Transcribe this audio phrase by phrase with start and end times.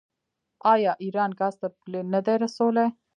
[0.73, 2.87] آیا ایران ګاز تر پولې نه دی رسولی؟